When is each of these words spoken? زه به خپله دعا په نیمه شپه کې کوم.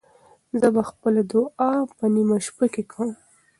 زه 0.59 0.67
به 0.75 0.81
خپله 0.89 1.21
دعا 1.31 1.71
په 1.97 2.05
نیمه 2.13 2.37
شپه 2.45 2.65
کې 2.73 2.83
کوم. 2.91 3.11